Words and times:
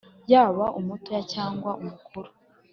yaba 0.31 0.65
umuto 0.79 1.15
cyangwa 1.33 1.71
umukuru 1.81 2.29